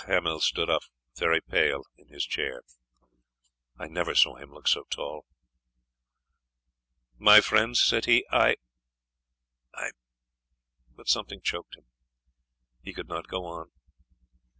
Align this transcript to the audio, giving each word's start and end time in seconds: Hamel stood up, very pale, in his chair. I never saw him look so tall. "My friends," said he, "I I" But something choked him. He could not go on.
Hamel 0.07 0.39
stood 0.39 0.67
up, 0.67 0.81
very 1.15 1.39
pale, 1.41 1.83
in 1.95 2.07
his 2.07 2.25
chair. 2.25 2.63
I 3.77 3.85
never 3.87 4.15
saw 4.15 4.35
him 4.35 4.51
look 4.51 4.67
so 4.67 4.85
tall. 4.89 5.25
"My 7.19 7.39
friends," 7.39 7.79
said 7.81 8.05
he, 8.05 8.25
"I 8.31 8.55
I" 9.75 9.91
But 10.97 11.07
something 11.07 11.39
choked 11.41 11.75
him. 11.75 11.85
He 12.81 12.93
could 12.93 13.09
not 13.09 13.27
go 13.27 13.45
on. 13.45 13.69